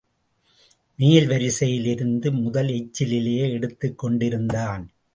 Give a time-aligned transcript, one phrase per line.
[0.95, 4.91] மேல் வரிசையிலிருந்த முதல் எச்சில் இலையை எடுத்துக் கொண்டிருந்தான்.